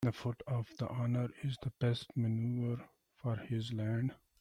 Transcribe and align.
The 0.03 0.11
foot 0.11 0.41
of 0.47 0.67
the 0.79 0.89
owner 0.89 1.29
is 1.43 1.57
the 1.61 1.69
best 1.79 2.17
manure 2.17 2.79
for 3.17 3.35
his 3.35 3.71
land. 3.71 4.15